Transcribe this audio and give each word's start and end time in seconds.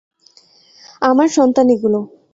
আমার 1.01 1.27
সন্তান 1.37 1.67
এগুলো। 1.75 1.99